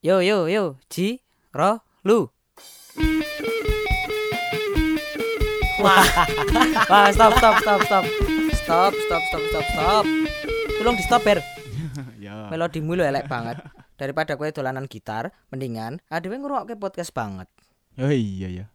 [0.00, 1.20] Yo yo yo, Ji,
[1.52, 2.32] Ro, Lu.
[5.76, 6.08] Wah,
[6.88, 8.04] wah stop stop stop stop.
[8.64, 10.04] Stop stop stop stop stop.
[10.80, 11.44] Tolong di stop Ber.
[12.24, 12.48] ya.
[12.48, 13.60] Melodimu lu elek banget.
[14.00, 17.52] Daripada kowe dolanan gitar, mendingan adewe ngrungokke podcast banget.
[18.00, 18.66] Oh iya ya.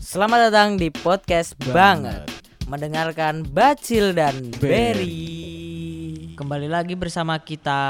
[0.00, 2.24] Selamat datang di podcast banget.
[2.64, 4.48] Mendengarkan Bacil dan.
[4.64, 6.32] Berry.
[6.40, 7.84] Kembali lagi bersama kita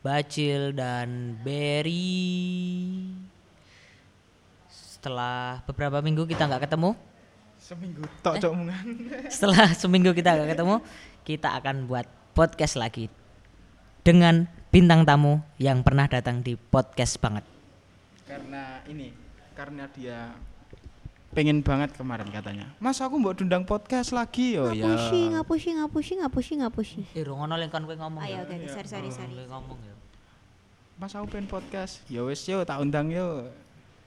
[0.00, 3.04] Bacil dan Berry.
[4.68, 6.96] Setelah beberapa minggu kita nggak ketemu,
[7.60, 8.84] Seminggu tok cok mungan.
[9.28, 10.76] setelah seminggu kita nggak ketemu,
[11.22, 13.12] kita akan buat podcast lagi
[14.00, 17.44] dengan bintang tamu yang pernah datang di podcast banget.
[18.24, 19.12] Karena ini,
[19.52, 20.32] karena dia
[21.30, 22.66] pengen banget kemarin katanya.
[22.76, 24.82] Mas aku mau dundang podcast lagi oh ya.
[24.82, 28.18] ngapusi ngapusi ngapusi ngapusi ngapusi Eh, ngono lek kon kowe ngomong.
[28.20, 28.42] ayo ya.
[28.42, 29.94] oke sorry sorry sorry ngomong ya.
[31.00, 32.04] Mas aku pengen podcast.
[32.12, 33.48] Ya wis yo tak undang yo.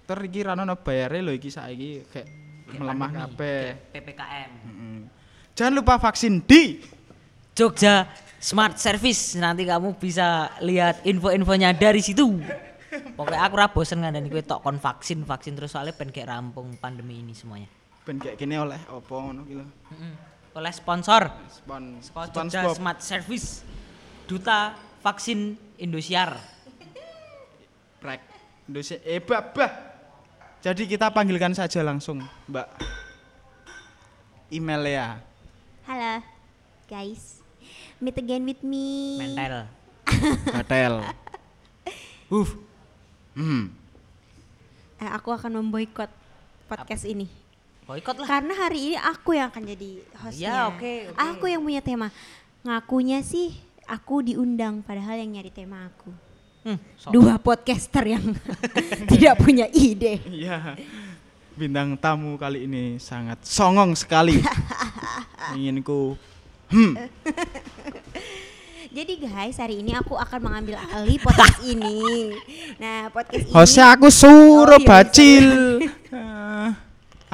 [0.05, 2.30] Ter iki ra ono bayare lho iki saiki kayak
[2.69, 3.89] melemah kabeh.
[3.97, 4.52] PPKM.
[4.61, 4.97] Mm-mm.
[5.58, 6.77] Jangan lupa vaksin di
[7.58, 8.05] Jogja
[8.38, 12.30] Smart Service nanti kamu bisa lihat info-infonya dari situ.
[13.17, 16.78] Pokoknya aku ra bosen ngandani kowe tok kon vaksin vaksin terus soalnya pengen kayak rampung
[16.78, 17.73] pandemi ini semuanya.
[18.05, 19.66] ben kayak gini oleh apa ngono ki lho.
[20.53, 22.78] Oleh sponsor Spon SpongeBob.
[22.78, 23.66] Smart Service
[24.30, 26.53] Duta Vaksin Indosiar.
[28.04, 28.20] Prek.
[28.68, 29.72] Indonesia eh babah.
[30.59, 32.20] Jadi kita panggilkan saja langsung,
[32.52, 32.68] Mbak.
[34.52, 35.08] Email ya.
[35.84, 36.24] halo
[36.88, 37.44] guys
[38.00, 39.68] meet again with me Mentel.
[40.52, 40.96] Gatel.
[42.31, 42.48] Uh.
[43.34, 43.74] Hmm.
[45.02, 46.06] Eh, aku akan memboikot
[46.70, 47.26] podcast ini
[47.84, 48.28] Boykot lah.
[48.30, 49.90] karena hari ini aku yang akan jadi
[50.22, 51.18] hostnya Ya, oke, oke.
[51.18, 52.14] aku yang punya tema
[52.62, 53.58] ngakunya sih
[53.90, 56.14] aku diundang padahal yang nyari tema aku
[56.64, 56.80] Hmm,
[57.11, 58.23] dua podcaster yang
[59.11, 60.80] tidak punya ide Iya.
[61.53, 64.39] Bintang tamu kali ini sangat songong sekali.
[65.53, 66.16] Inginku
[66.72, 66.94] hmm,
[68.96, 72.29] Jadi guys, hari ini aku akan mengambil alih podcast ini.
[72.78, 75.45] Nah, podcast ini hostnya aku suruh Oh, iya, bacil.
[76.13, 76.69] Eh,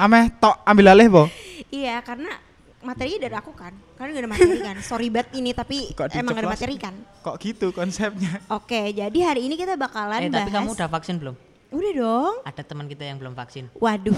[0.00, 1.24] Ameh tok ambil alih po.
[1.68, 2.32] Iya, karena
[2.80, 3.76] materinya dari aku kan.
[4.00, 4.76] Karena gak ada materi kan.
[4.80, 6.94] Sorry banget ini tapi Kok emang gak ada materi kan.
[7.20, 8.40] Kok gitu konsepnya?
[8.48, 11.36] Oke, jadi hari ini kita bakalan Eh, bahas tapi kamu udah vaksin belum?
[11.68, 12.34] Udah dong.
[12.48, 13.68] Ada teman kita yang belum vaksin.
[13.76, 14.16] Waduh.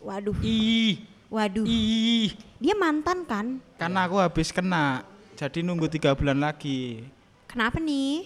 [0.00, 0.34] Waduh.
[0.40, 1.68] Ih, Waduh.
[1.68, 2.32] ih.
[2.56, 3.60] Dia mantan kan?
[3.76, 5.04] Karena aku habis kena.
[5.36, 7.04] Jadi nunggu tiga bulan lagi.
[7.44, 8.24] Kenapa nih?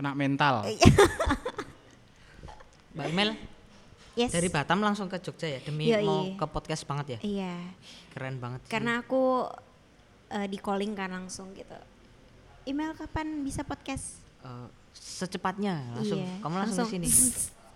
[0.00, 0.64] Kena mental.
[2.92, 3.30] Mbak Imel
[4.12, 4.28] Yes.
[4.28, 6.04] dari Batam langsung ke Jogja ya demi Yoi.
[6.04, 7.18] mau ke podcast banget ya.
[7.24, 7.56] Iya.
[8.12, 8.60] Keren banget.
[8.64, 8.68] sih.
[8.68, 9.48] Karena aku
[10.32, 11.76] eh, di calling kan langsung gitu.
[12.64, 14.22] Email kapan bisa podcast?
[14.40, 17.08] Eh, secepatnya langsung Iya, kamu langsung, ke sini.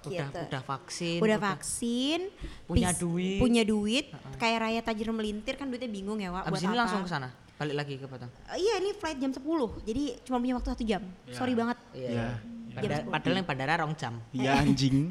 [0.06, 0.38] Udah gitu.
[0.38, 1.18] udah vaksin.
[1.18, 2.20] udah vaksin,
[2.62, 3.38] punya bis- duit.
[3.42, 4.06] punya duit,
[4.38, 6.46] kayak raya tajir melintir kan duitnya bingung ya, Wak.
[6.46, 6.80] Habis buat ini apa.
[6.86, 7.28] langsung ke sana.
[7.58, 8.30] Balik lagi ke Batam.
[8.54, 9.42] Eh, iya, ini flight jam 10.
[9.82, 11.02] Jadi cuma punya waktu satu jam.
[11.34, 11.74] Sorry banget.
[11.90, 12.10] Iya.
[12.14, 12.28] Ya.
[12.70, 14.14] Padahal, Jam padahal yang bandara rong jam.
[14.30, 15.10] Iya anjing.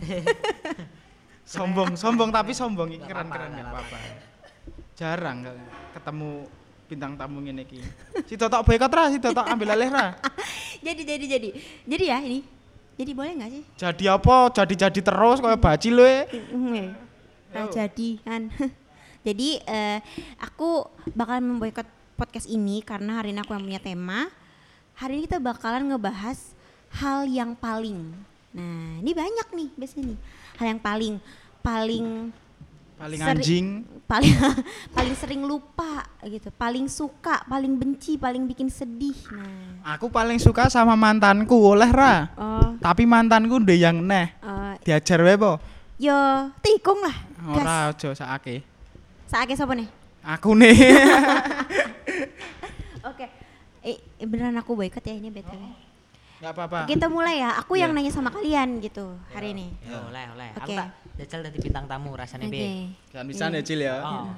[1.43, 3.97] sombong, sombong tapi sombong iki keren-keren ya apa-apa.
[4.95, 5.37] Jarang
[5.91, 6.31] ketemu
[6.95, 7.83] bintang tamu ngene iki.
[8.23, 10.15] Si Totok boykot ra, si Totok ambil alih ra.
[10.85, 11.49] jadi jadi jadi.
[11.83, 12.39] Jadi ya ini.
[12.95, 13.63] Jadi boleh nggak sih?
[13.75, 14.35] Jadi apa?
[14.55, 16.15] Jadi-jadi terus kayak bacil we.
[17.51, 18.47] Nah, jadi kan.
[19.27, 19.99] jadi eh,
[20.39, 21.83] aku bakalan memboikot
[22.15, 24.31] podcast ini karena hari ini aku yang punya tema.
[24.95, 26.55] Hari ini kita bakalan ngebahas
[27.03, 28.15] hal yang paling.
[28.55, 30.19] Nah, ini banyak nih biasanya nih.
[30.55, 31.15] Hal yang paling
[31.59, 32.31] paling
[32.95, 33.67] Paling Seri- anjing.
[34.05, 34.31] paling
[34.95, 39.17] paling sering lupa gitu, paling suka, paling benci, paling bikin sedih.
[39.29, 42.31] Nah, Aku paling suka sama mantanku oleh ra.
[42.33, 44.31] oh, Tapi mantanku ndek yang neh.
[44.33, 45.59] eh, Diajar wae po.
[45.95, 46.15] yo
[46.59, 47.15] tikung lah.
[47.45, 48.63] Ora aja sakake.
[49.25, 49.87] Saake sapa nih?
[50.23, 50.75] Aku nih.
[53.05, 53.25] Oke.
[53.81, 55.84] Eh, eh, beneran aku boikot ya ini BTW.
[56.45, 56.79] Enggak apa-apa.
[56.85, 57.57] Kita mulai ya.
[57.57, 57.97] Aku yang Iya.
[57.97, 59.73] nanya sama kalian gitu hari ini.
[59.81, 60.49] Ya, oleh, oleh.
[60.53, 60.77] Aku Oke.
[60.77, 60.87] tak
[61.17, 62.53] jajal dari bintang tamu rasanya Oke.
[62.53, 62.65] be.
[63.09, 63.95] Jangan bisa ya Cil ya.
[64.05, 64.29] Oh.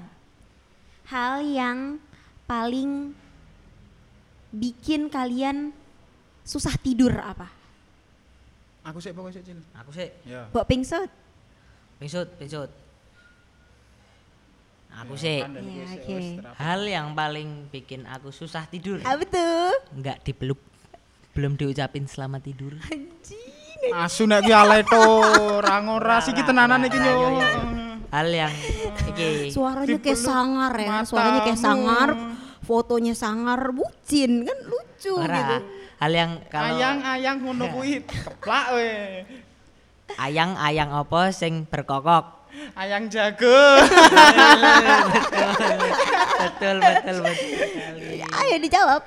[1.04, 2.00] Hal yang
[2.48, 3.12] paling
[4.56, 5.76] bikin kalian
[6.48, 7.52] susah tidur apa?
[8.88, 9.60] Aku sih pokoknya Cil.
[9.76, 10.48] Aku sih Ya.
[10.48, 11.12] Bok pingsut.
[12.00, 12.72] pingsut, pingsut.
[14.96, 16.56] Aku Iya, gue sih, wes terapi.
[16.56, 19.04] hal yang paling bikin aku susah tidur.
[19.04, 19.76] Apa tuh?
[19.92, 20.58] Enggak dipeluk.
[21.38, 22.74] Belum diucapin selamat tidur.
[23.94, 25.22] Asu nek ki alay to,
[25.62, 27.38] ora ngora sih ki tenanan iki yo.
[28.10, 28.50] Hal yang
[29.14, 31.06] iki Suaranya kayak sangar ya.
[31.06, 32.10] Suaranya kayak sangar.
[32.66, 35.58] Fotonya sangar, bucin kan lucu ora gitu.
[35.98, 38.92] hal yang kalau Ayang ayang ngono kuwi keplak we.
[40.20, 42.37] ayang ayang apa sing berkokok
[42.74, 43.60] Ayang jago.
[46.38, 47.48] betul betul betul
[48.28, 49.02] Ayo dijawab.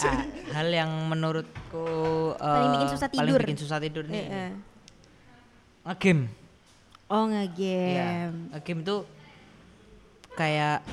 [0.00, 0.22] Ah,
[0.54, 1.86] hal yang menurutku
[2.34, 3.40] Paling eh, bikin susah paling tidur.
[3.42, 4.50] bikin susah tidur nih Heeh.
[5.84, 6.24] ngegame
[7.08, 8.36] Oh Iya, nge-game.
[8.52, 9.00] ngegame tuh
[10.34, 10.84] kayak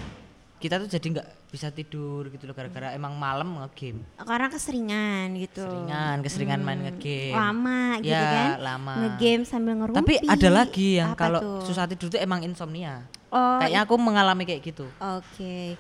[0.58, 5.64] kita tuh jadi nggak bisa tidur gitu loh gara-gara emang malam ngegame Karena keseringan gitu.
[5.64, 7.32] Keseringan, keseringan main ngegame.
[7.32, 8.50] Lama gitu Ya, kan.
[8.60, 8.94] lama.
[9.00, 9.96] Ngegame sambil ngerumpi.
[9.96, 14.62] tapi ada lagi yang kalau susah tidur tuh emang insomnia Oh, kayaknya aku mengalami kayak
[14.62, 15.80] gitu Oke.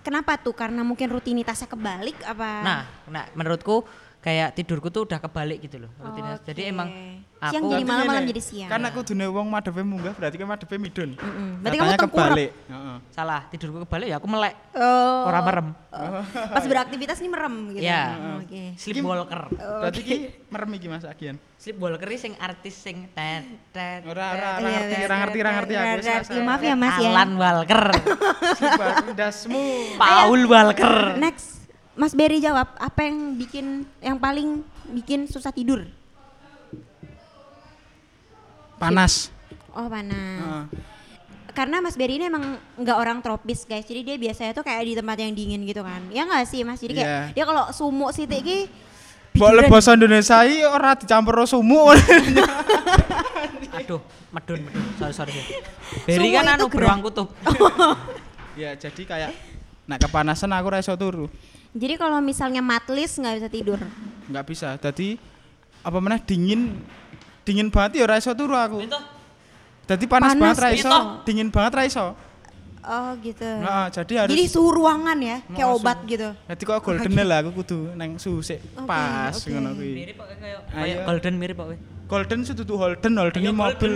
[0.00, 0.50] Kenapa tuh?
[0.50, 2.50] Karena mungkin rutinitasnya kebalik apa?
[2.60, 3.86] nah nah menurutku
[4.22, 6.88] kayak tidurku tuh udah kebalik gitu loh rutinitas jadi emang
[7.42, 8.70] Siang aku jadi malam, malam jadi siang.
[8.70, 11.10] Kan aku dune wong madhepe munggah berarti kan madhepe midun.
[11.12, 11.58] Mm-mm.
[11.58, 12.26] Berarti Katanya kamu tengkurap.
[12.30, 12.50] kebalik.
[12.70, 12.96] Heeh.
[13.10, 15.26] salah tidurku kebalik ya aku melek Oh.
[15.26, 15.68] orang merem
[16.30, 17.82] Pas beraktivitas nih merem gitu.
[17.82, 18.62] ya Oh, Oke.
[18.78, 20.16] sleepwalker Berarti ki
[20.46, 21.34] merem iki Mas Agian.
[21.58, 23.42] sleepwalker ini sing artis sing tet
[23.72, 25.82] tet Ora ora ora Iya, ngerti, iya, ora ngerti, ora ngerti aku.
[25.82, 26.30] Ora ngerti.
[26.32, 27.08] wis, Maaf ya Mas ya.
[27.10, 28.06] Alan Walker wis.
[29.12, 29.62] dasmu.
[29.96, 31.61] Paul Walker Next,
[31.92, 34.64] Mas Berry jawab apa yang bikin yang paling
[34.96, 35.84] bikin susah tidur?
[38.80, 39.28] Panas.
[39.76, 40.16] Oh panas.
[40.16, 40.64] Heeh.
[41.52, 44.94] Karena Mas Berry ini emang nggak orang tropis guys, jadi dia biasanya tuh kayak di
[44.96, 46.00] tempat yang dingin gitu kan.
[46.08, 46.80] Ya nggak sih Mas?
[46.80, 47.20] Jadi kayak Iya.
[47.36, 48.72] dia kalau sumuk sih ki
[49.32, 51.92] Mbok le basa Indonesia iki ora dicampur sumuk.
[53.72, 55.32] aduh medun medun sorry sorry
[56.04, 57.32] Berry kan anu beruang kutub
[58.60, 59.30] ya, jadi kayak
[59.88, 61.32] nah kepanasan aku ora iso turu.
[61.72, 63.80] Jadi kalau misalnya matlis nggak bisa tidur.
[64.28, 64.76] Nggak bisa.
[64.76, 65.16] Jadi
[65.80, 66.76] apa meneh dingin
[67.42, 68.84] dingin banget ya ora iso turu aku.
[69.82, 70.86] Jadi panas, Panas banget ra gitu.
[70.86, 72.06] iso, dingin banget ra iso.
[72.82, 73.46] Oh gitu.
[73.46, 76.10] Heeh, jadi harus Jadi suhu ruangan ya, kayak Nah, obat suhu.
[76.10, 76.28] gitu.
[76.34, 79.48] Jadi kok golden lah aku kudu neng suhu sik Oke, pas oke.
[79.48, 79.90] ngono kuwi.
[79.94, 80.26] mirip kok
[80.70, 81.68] kayak golden mirip kok.
[82.06, 83.92] Golden sudah Holden, Holden ini mobil.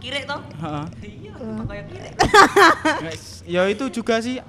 [0.00, 0.40] Kirek toh?
[0.40, 0.84] Heeh.
[1.02, 1.32] Iya,
[1.64, 2.12] kayak kirek.
[3.04, 4.40] Guys, Ya itu juga sih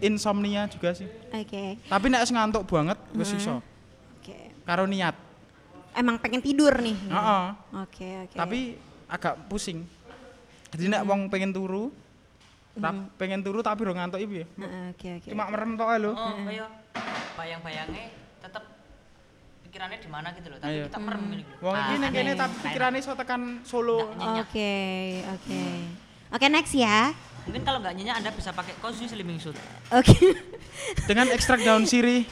[0.00, 1.08] insomnia juga sih.
[1.30, 1.76] Oke.
[1.82, 3.58] Tapi nek wis ngantuk banget wis iso.
[4.18, 4.54] Oke.
[4.62, 5.14] Karo niat.
[5.92, 6.94] Emang pengen tidur nih.
[6.94, 7.46] Heeh.
[7.82, 8.36] Oke, oke.
[8.36, 8.58] Tapi
[9.06, 9.82] agak pusing.
[10.70, 11.88] Jadi nek wong pengen turu,
[12.76, 14.44] tap- pengen turu tapi ro ngantuk iki piye?
[14.56, 15.28] Heeh, Oke, oke.
[15.32, 16.12] Cuma merem tok ae lho.
[16.12, 16.68] Oh, kayak
[17.34, 18.04] bayang-bayangnya
[18.42, 18.64] tetep
[19.64, 20.84] pikirannya di mana gitu loh, tapi Ayo.
[20.86, 21.44] kita merem gini.
[21.58, 24.12] Wong iki nek kene tapi pikirane iso tekan Solo.
[24.36, 24.72] Oke,
[25.32, 25.62] oke.
[26.34, 27.14] Oke, next ya.
[27.46, 29.54] Mungkin kalau nggak nyenyak Anda bisa pakai Cozy Slimming Suit.
[29.94, 30.18] Oke.
[31.06, 32.26] Dengan ekstrak daun sirih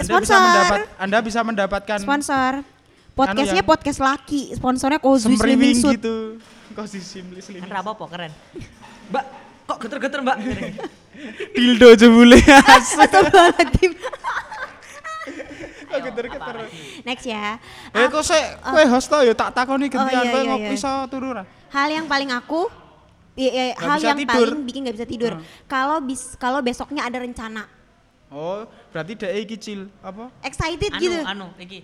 [0.00, 0.40] Anda bisa Sponsor.
[0.40, 2.52] mendapat Anda bisa mendapatkan Sponsor.
[3.12, 4.56] Podcastnya yang- podcast laki.
[4.56, 6.00] Sponsornya Kozu Slimming Suit.
[6.00, 6.40] gitu.
[6.72, 7.60] Kozi simli slim.
[7.66, 8.32] Kan apa keren.
[9.10, 9.24] Mbak,
[9.66, 10.36] kok geter-geter Mbak?
[11.52, 12.38] Dildo jebule.
[12.78, 13.92] Astagfirullahaladzim.
[15.88, 16.56] Geter-geter.
[17.02, 17.58] Next ya.
[17.90, 20.78] Eh kok sik kowe host to ya tak takoni gantian iya, kowe iya, ngopi iya.
[20.78, 21.42] iso turu ra?
[21.74, 22.70] Hal yang paling aku
[23.38, 24.46] i- Nggak hal yang tidur.
[24.50, 25.32] paling bikin nggak bisa tidur.
[25.64, 27.64] Kalau bis kalau besoknya ada rencana.
[28.28, 30.28] Oh, berarti dhek iki cil apa?
[30.42, 31.18] Excited anu, gitu.
[31.24, 31.80] anu, iki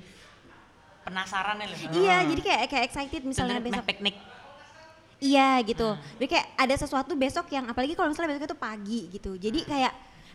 [1.00, 1.78] penasaran ya loh.
[1.94, 3.84] Iya, jadi kayak kayak excited misalnya Misalnya besok.
[3.86, 4.16] piknik.
[5.16, 5.88] Iya gitu.
[6.18, 9.32] Jadi kayak ada sesuatu besok yang apalagi kalau misalnya besok itu pagi gitu.
[9.34, 9.92] Jadi kayak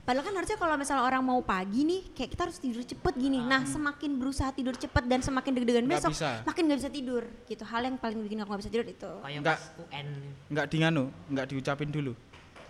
[0.10, 3.38] padahal kan harusnya kalau misalnya orang mau pagi nih kayak kita harus tidur cepet gini.
[3.40, 6.42] Nah semakin berusaha tidur cepet dan semakin deg-degan Nggak besok bisa.
[6.42, 7.62] makin nggak bisa tidur gitu.
[7.62, 9.12] Hal yang paling bikin aku nggak bisa tidur itu.
[9.22, 9.58] Kayak Enggak.
[9.62, 10.08] pas UN.
[10.50, 12.14] Enggak di nganu, enggak diucapin dulu.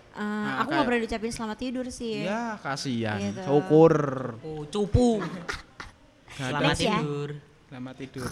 [0.09, 2.13] Eh, Nah, aku nggak kayak- pernah diucapin selamat tidur sih.
[2.21, 3.19] Ya, kasihan.
[3.23, 3.39] Gitu.
[3.39, 3.93] Syukur.
[4.41, 5.09] Oh, cupu.
[6.35, 6.43] Nggak.
[6.51, 6.95] Selamat Next ya.
[6.99, 7.29] tidur.
[7.69, 8.29] Selamat tidur.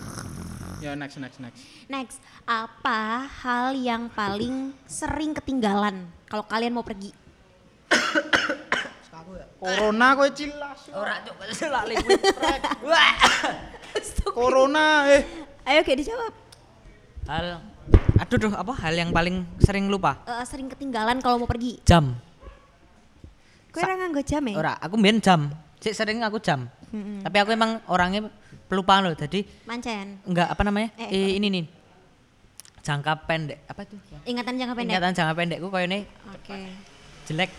[0.77, 1.61] Ya next next next.
[1.87, 5.95] Next, apa hal yang paling sering ketinggalan
[6.27, 7.09] kalau kalian mau pergi?
[9.57, 10.79] Corona kowe cilas.
[10.93, 11.35] Ora cuk,
[11.75, 12.15] lali kuwi.
[12.85, 13.13] Wah.
[14.37, 15.21] Corona eh.
[15.65, 16.33] Ayo kayak dijawab.
[17.27, 17.45] Hal
[18.17, 20.17] Aduh duh, apa hal yang paling sering lupa?
[20.25, 21.77] Eh, sering ketinggalan kalau mau pergi.
[21.85, 22.17] Jam.
[23.69, 24.55] Kau orang nganggo jam ya?
[24.57, 25.53] Ora, aku mbien jam.
[25.77, 26.65] Sik sering aku jam.
[27.21, 28.25] Tapi aku emang orangnya
[28.65, 29.13] pelupaan loh.
[29.13, 30.17] Jadi Mancen.
[30.25, 30.89] enggak apa namanya?
[30.97, 31.65] Eh, Eh, ini nih.
[32.81, 33.67] Jangka pendek.
[33.69, 33.95] Apa itu?
[34.25, 34.91] Ingatan jangka pendek.
[34.97, 35.99] Ingatan jangka pendekku koyo ini
[36.33, 36.57] Oke.
[37.27, 37.51] Jelek.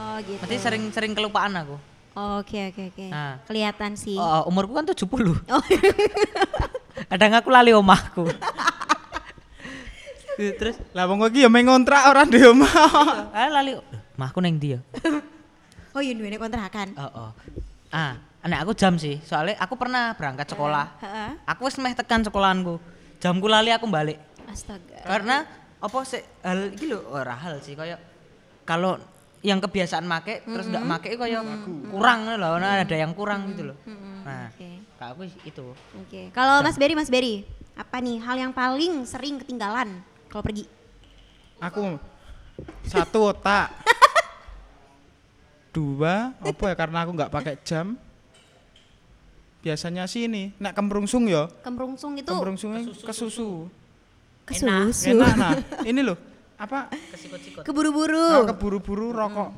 [0.00, 0.40] Oh gitu.
[0.40, 1.76] Berarti sering-sering kelupaan aku.
[2.40, 3.06] Oke oke oke.
[3.12, 3.38] Nah.
[3.46, 4.18] Kelihatan sih.
[4.18, 4.96] Oh, umurku kan 70.
[5.54, 5.62] Oh.
[7.06, 8.28] Kadang aku lali omahku.
[10.60, 12.72] Terus Lah wong iki ya main ngontrak ora di omah.
[13.36, 13.76] ah lali
[14.16, 14.80] omahku neng dia.
[15.92, 16.96] oh iya duwe kontrakan.
[16.96, 17.30] Oh, oh.
[17.92, 19.20] Ah, anak aku jam sih.
[19.20, 20.86] Soalnya aku pernah berangkat sekolah.
[21.02, 21.30] Heeh.
[21.44, 22.80] Aku wis meh tekan sekolahanku.
[23.20, 24.16] Jamku lali aku balik.
[24.48, 25.04] Astaga.
[25.04, 25.44] Karena
[25.80, 28.00] apa sih hal iki lho ora hal sih kayak
[28.68, 29.00] kalau
[29.40, 31.40] yang kebiasaan make terus nggak make kayak
[31.88, 33.76] kurang loh, nah, ada yang kurang gitu loh.
[34.20, 34.84] Nah, Oke.
[35.00, 35.66] kalau aku itu.
[35.96, 36.28] Oke.
[36.36, 40.68] Kalau Mas Berry, Mas Berry, apa nih hal yang paling sering ketinggalan kalau pergi?
[41.56, 41.96] Aku
[42.84, 43.72] satu otak.
[45.74, 47.96] Dua, apa ya karena aku nggak pakai jam.
[49.60, 51.48] Biasanya sih ini, nek kemrungsung ya.
[51.62, 53.68] Kemrungsung itu Kemrungsungnya ke susu.
[54.44, 55.14] kesusu.
[55.14, 55.54] Enak nah.
[55.84, 56.16] Ini loh,
[56.60, 56.92] apa?
[56.92, 57.62] Kesikut-sikut.
[57.64, 58.44] Keburu-buru.
[58.44, 59.50] Oh, keburu-buru rokok.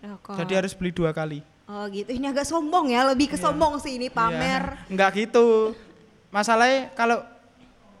[0.00, 0.36] Rokok.
[0.40, 1.44] Jadi harus beli dua kali.
[1.68, 2.08] Oh gitu.
[2.08, 4.80] Ini agak sombong ya, lebih ke sombong sih ini pamer.
[4.80, 4.88] Iya.
[4.88, 5.76] Enggak gitu.
[6.32, 7.20] Masalahnya kalau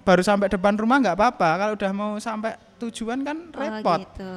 [0.06, 1.50] baru sampai depan rumah nggak apa-apa.
[1.60, 4.00] Kalau udah mau sampai tujuan kan repot.
[4.00, 4.32] Oh gitu.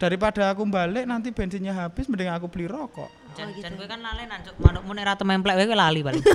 [0.00, 3.06] Daripada aku balik nanti bensinnya habis, mending aku beli rokok.
[3.38, 3.64] Jan, gitu.
[3.64, 6.24] jan gue kan lali nancuk manukmu nek ra templek wae kowe lali paling.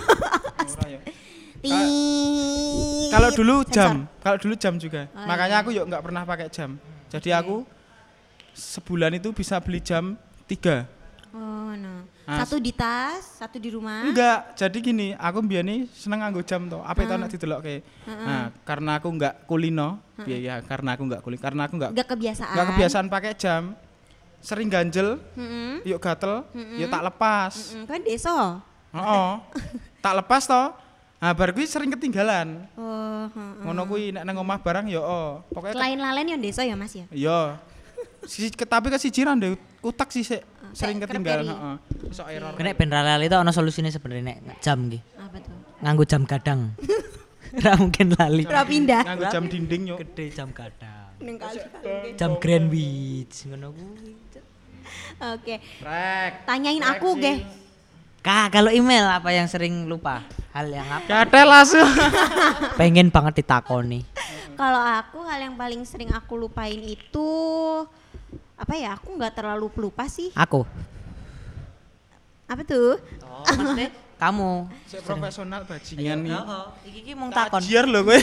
[1.60, 3.10] Tit.
[3.10, 5.08] Kalau dulu jam, kalau dulu jam juga.
[5.12, 5.64] Oh, Makanya iya.
[5.64, 6.76] aku yuk nggak pernah pakai jam.
[7.08, 7.64] Jadi aku
[8.52, 10.86] sebulan itu bisa beli jam tiga.
[11.32, 12.04] Oh no.
[12.28, 14.04] Nah, Satu di tas, satu di rumah.
[14.04, 16.84] Enggak, jadi gini, aku biar nih seneng nganggo jam toh.
[16.84, 17.82] Apa itu anak didelok kayak.
[18.04, 22.08] Nah, karena aku nggak kulino, biar ya karena aku nggak kulino, karena aku nggak Enggak
[22.12, 22.52] kebiasaan.
[22.52, 23.64] nggak kebiasaan pakai jam.
[24.38, 25.82] Sering ganjel, Mm-mm.
[25.82, 26.46] yuk gatel,
[26.78, 27.74] yuk tak lepas.
[27.74, 28.38] Mm, kan deso.
[28.92, 29.32] Oh,
[30.04, 30.68] tak lepas toh.
[31.18, 32.70] Nah, bar kuwi sering ketinggalan.
[32.78, 33.66] Oh, heeh.
[33.66, 35.42] Ngono kuwi nek nang omah barang ya oh.
[35.50, 37.10] Pokoknya Selain lalen yang deso ya Mas ya?
[37.10, 37.58] Iya.
[38.30, 40.46] Sisi tapi ke siji deh utak sih sik
[40.78, 41.76] sering Kayak ketinggalan, heeh.
[42.14, 42.54] Sok error.
[42.54, 45.00] Nek ben lali itu ana solusine sebenarnya nek jam ki.
[45.18, 45.58] Apa tuh?
[45.82, 46.78] Nganggo jam gadang.
[47.66, 48.44] Ra mungkin lali.
[48.46, 49.02] Ora pindah.
[49.02, 49.96] Nganggo jam dinding yo.
[49.98, 51.18] Gede jam gadang.
[51.18, 51.58] Neng kali.
[52.14, 54.14] Jam Greenwich ngono kuwi.
[55.34, 55.56] Oke.
[55.82, 56.46] Rek.
[56.46, 57.42] Tanyain aku, ge.
[58.28, 60.20] Kak, kalau email apa yang sering lupa?
[60.52, 61.08] Hal yang apa?
[61.08, 61.88] Gatel langsung.
[62.80, 64.04] Pengen banget ditakoni.
[64.52, 67.30] Kalau aku hal yang paling sering aku lupain itu
[68.60, 69.00] apa ya?
[69.00, 70.36] Aku nggak terlalu pelupa sih.
[70.36, 70.68] Aku.
[72.52, 73.00] Apa tuh?
[73.24, 73.96] Oh, maksudnya
[74.28, 74.52] kamu.
[74.92, 76.36] Sik profesional bajingan nih.
[76.36, 77.64] Oh, iki iki mung takon.
[77.64, 78.20] Tajiar lho kowe.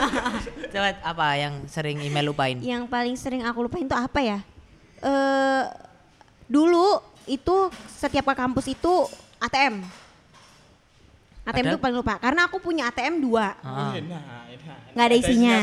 [0.72, 2.56] Coba apa yang sering email lupain?
[2.64, 4.40] Yang paling sering aku lupain tuh apa ya?
[5.04, 5.64] Eh
[6.48, 7.68] dulu itu
[8.00, 9.74] setiap ke kampus itu ATM.
[11.46, 13.54] ATM Padahal- tuh paling lupa karena aku punya ATM dua.
[13.62, 13.94] Ah.
[13.94, 14.78] Enak, enak.
[14.92, 15.56] Nggak ada isinya.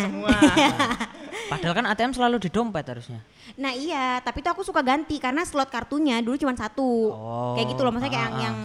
[1.52, 3.20] Padahal kan ATM selalu di dompet harusnya.
[3.60, 7.12] Nah iya, tapi tuh aku suka ganti karena slot kartunya dulu cuma satu.
[7.12, 8.46] Oh, Kayak gitu loh, maksudnya kayak ah, yang, ah.
[8.48, 8.58] yang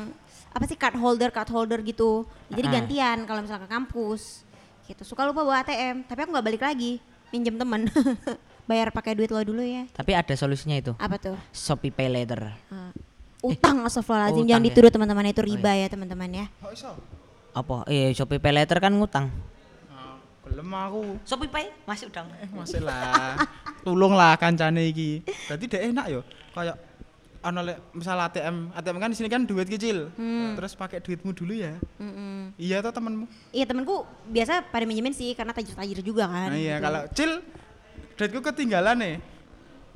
[0.48, 2.22] apa sih card holder, card holder gitu.
[2.48, 2.74] Jadi Ah, ah.
[2.78, 4.46] gantian kalau misalnya ke kampus.
[4.86, 5.02] Gitu.
[5.04, 7.02] Suka lupa bawa ATM, tapi aku nggak balik lagi.
[7.28, 7.90] Minjem temen.
[8.70, 9.84] Bayar pakai duit lo dulu ya.
[9.90, 10.92] Tapi ada solusinya itu.
[10.96, 11.36] Apa tuh?
[11.52, 12.52] Shopee Pay Later.
[12.70, 12.92] Eh,
[13.42, 14.66] utang astagfirullahaladzim utang jangan ya?
[14.70, 16.46] dituduh teman-teman itu riba ya teman-teman ya.
[16.62, 16.92] Kok iso?
[17.54, 17.76] Apa?
[17.90, 19.30] Eh, Shopee Pay Later kan ngutang.
[19.90, 21.02] Ah, Gelem aku.
[21.26, 22.26] Shopee Pay masih utang.
[22.38, 23.38] Eh, masih lah.
[23.86, 25.22] Tolonglah kancane iki.
[25.46, 26.20] Berarti dek enak yo.
[26.54, 26.76] Kayak
[27.38, 30.10] ana lek misal ATM, ATM kan di sini kan duit kecil.
[30.58, 31.78] Terus pakai duitmu dulu ya.
[32.02, 32.58] Mm-mm.
[32.58, 33.26] Iya toh temenmu.
[33.54, 36.50] Iya temenku biasa pada minjemin sih karena tajir-tajir juga kan.
[36.50, 36.84] Nah iya gitu.
[36.84, 37.30] kalau cil
[38.18, 39.16] duitku ketinggalan nih.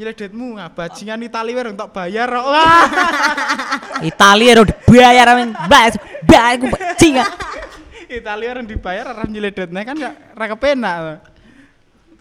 [0.00, 2.28] Nyilih duitmu nah bajingan Itali wae untuk bayar.
[2.32, 2.44] kok.
[2.48, 2.86] Wah.
[4.10, 5.50] Italia udah dibayar amin.
[5.68, 5.94] Bas,
[6.24, 7.28] bas aku bajingan.
[8.18, 10.98] Itali orang dibayar orang nyilih duitnya kan gak ra kepenak.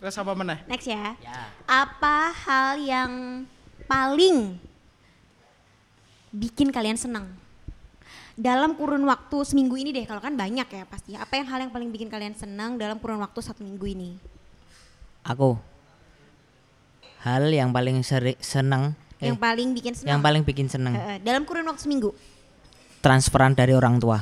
[0.01, 0.59] Terus apa meneh?
[0.65, 1.13] Next ya.
[1.19, 1.51] Ya.
[1.67, 3.11] Apa hal yang
[3.85, 4.57] paling
[6.33, 7.27] bikin kalian senang?
[8.33, 11.13] Dalam kurun waktu seminggu ini deh, kalau kan banyak ya pasti.
[11.13, 14.17] Apa yang hal yang paling bikin kalian senang dalam kurun waktu satu minggu ini?
[15.21, 15.70] Aku.
[17.21, 20.09] Hal yang paling seri, senang eh, Yang paling bikin senang?
[20.09, 22.11] yang paling bikin senang Eh, eh, dalam kurun waktu seminggu?
[22.97, 24.21] transferan dari orang tua.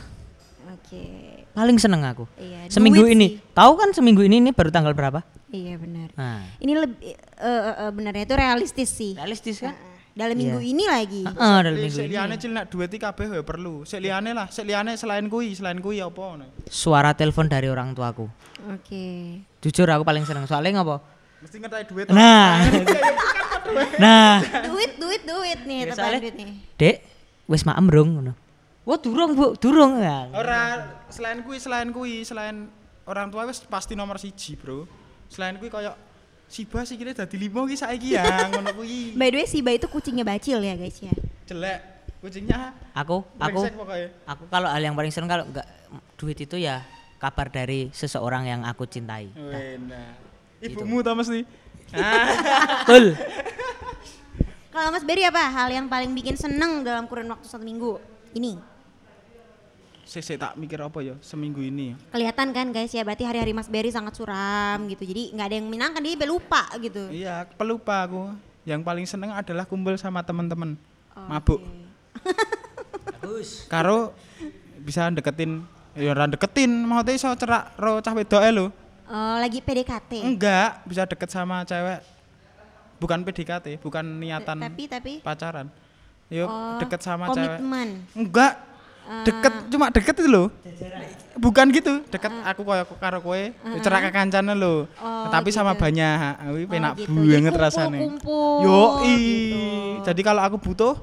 [0.69, 1.03] Oke.
[1.51, 2.23] Paling seneng aku.
[2.35, 3.35] Iya, Seminggu ini.
[3.35, 3.51] sih.
[3.51, 5.19] Tahu kan seminggu ini ini baru tanggal berapa?
[5.49, 6.13] Iya benar.
[6.13, 9.11] Nah, Ini lebih eh, eh, eh, benarnya itu realistis sih.
[9.13, 9.73] realistis kan?
[9.73, 10.67] Eh, Dalam minggu Iya.
[10.69, 11.23] ini lagi.
[11.23, 12.09] Heeh, dalam Sik minggu ini.
[12.09, 13.83] liyane cil nak duit kabeh ya perlu.
[13.83, 16.47] Sik liyane lah, sik liyane selain kuwi, selain kuwi apa ngono.
[16.65, 18.27] Suara telepon dari orang tuaku.
[18.69, 19.39] Oke.
[19.59, 20.99] Jujur aku paling seneng soalnya ngapa?
[21.39, 22.07] Mesti ngerti duit.
[22.11, 22.59] Nah.
[24.03, 26.51] nah, Duit, duit, duit nih, Ya, teman duit nih.
[26.75, 26.95] Dek,
[27.47, 28.33] wis maem rung ngono.
[28.83, 30.27] Wah, durung, Bu, durung ya.
[30.33, 30.61] Ora
[31.13, 32.65] selain kuwi, selain kuwi, selain
[33.05, 34.89] orang tua wis pasti nomor siji, Bro.
[35.29, 35.93] Selain kuwi koyo
[36.49, 39.13] Siba sih kira dadi limo ki saiki ya, ngono kuwi.
[39.13, 41.13] By the way, Siba itu kucingnya bacil ya guys ya.
[41.45, 41.79] Jelek.
[42.19, 43.63] Kucingnya Aku, aku,
[44.27, 45.63] aku kalau hal yang paling seneng kalau enggak
[46.19, 46.83] duit itu ya
[47.15, 49.31] kabar dari seseorang yang aku cintai.
[49.39, 50.28] Wena.
[50.59, 51.47] Ibumu ta mesti.
[51.95, 52.27] Ah,
[52.85, 53.15] Betul.
[54.69, 57.97] Kalau Mas Berry apa hal yang paling bikin seneng dalam kurun waktu satu minggu?
[58.35, 58.59] Ini
[60.09, 61.93] sik sik tak mikir apa ya seminggu ini.
[62.09, 65.05] kelihatan kan guys ya, berarti hari-hari Mas Berry sangat suram gitu.
[65.05, 67.13] Jadi nggak ada yang menyenangkan, dia lupa gitu.
[67.13, 68.33] Iya, pelupa aku.
[68.65, 70.73] Yang paling seneng adalah kumpul sama teman-teman.
[71.13, 71.29] Oke.
[71.29, 71.61] Mabuk.
[73.21, 73.69] Bagus.
[73.69, 74.17] Karo
[74.81, 75.61] bisa deketin
[75.93, 78.65] ya ora deketin maksudnya iso cerak ro cah wedoke lho
[79.09, 80.21] Oh, lagi PDKT.
[80.21, 82.05] enggak bisa deket sama cewek.
[82.97, 85.13] Bukan PDKT bukan niatan Tapi tapi.
[85.19, 85.65] pacaran.
[86.29, 87.57] Yuk oh, deket sama cewek.
[87.57, 87.89] komitmen.
[88.13, 88.53] enggak
[89.25, 90.47] deket cuma deket itu loh.
[91.33, 95.73] Bukan gitu deket aku koyo karo kowe uh, cerak ke kancane lho Oh, tapi sama
[95.73, 95.81] gitu.
[95.81, 96.33] banyak.
[96.45, 97.09] Kuwi Oh, penak gitu.
[97.09, 97.97] Jadi banget rasane.
[97.97, 99.63] Kumpul-kumpul yo gitu.
[100.05, 100.93] jadi kalau aku butuh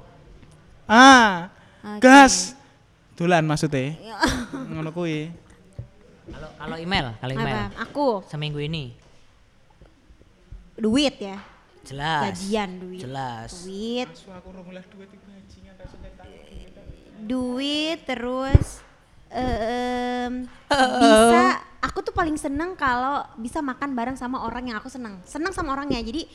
[0.86, 1.50] ah
[1.82, 2.04] Oke.
[2.04, 2.54] gas.
[3.16, 3.96] dolan maksudnya.
[3.96, 4.14] Ya.
[4.70, 5.32] ngono kuwi
[6.26, 7.42] Kalau kalau email, kalau Apa?
[7.42, 7.58] email.
[7.86, 8.94] Aku Seminggu ini
[10.76, 11.38] duit ya.
[11.86, 12.34] jelas.
[12.34, 13.00] Gajian duit.
[13.00, 13.50] Jelas.
[13.62, 14.08] Duit,
[17.26, 18.82] duit terus
[19.30, 20.46] em,
[21.02, 21.42] bisa
[21.82, 25.74] aku tuh paling seneng kalau bisa makan bareng sama orang yang aku seneng seneng sama
[25.74, 26.26] orangnya jadi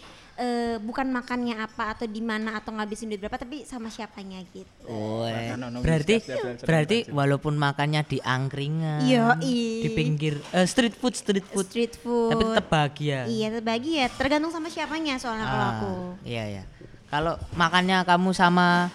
[0.41, 4.89] eh, bukan makannya apa atau di mana atau ngabisin duit berapa tapi sama siapanya gitu
[4.89, 6.17] ono Berarti
[6.61, 9.85] berarti walaupun makannya di angkringan, Yoi.
[9.85, 13.19] di pinggir eh, street food, street food, street food tapi tetap bahagia.
[13.25, 15.93] iya terbagi ya tergantung sama siapanya soalnya kalau Ah, aku
[16.23, 16.63] Iya iya.
[17.07, 18.89] Kalau makannya kamu sama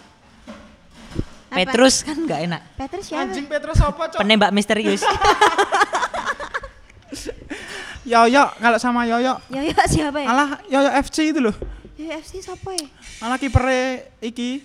[1.46, 1.62] Apa?
[1.62, 2.62] Petrus kan nggak enak.
[2.74, 5.04] Petrus siapa anjing Petrus apa cok Penembak misterius.
[8.06, 9.42] Yoyo kalau sama Yoyo.
[9.50, 10.28] Yoyo siapa ya?
[10.30, 11.54] Alah Yoyo FC itu loh.
[11.98, 12.86] Yoyo FC siapa ya?
[13.20, 14.62] Alah kipere iki.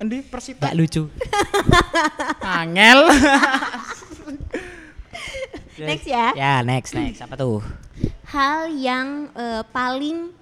[0.00, 0.24] Endi?
[0.24, 0.72] Persita.
[0.72, 1.12] Gak lucu.
[2.58, 3.00] angel.
[5.78, 6.34] Next ya.
[6.34, 7.22] Ya next next.
[7.22, 7.62] Apa tuh?
[8.28, 10.32] hal yang eh, paling